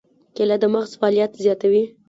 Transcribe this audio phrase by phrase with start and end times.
[0.35, 1.83] کېله د مغز فعالیت زیاتوي.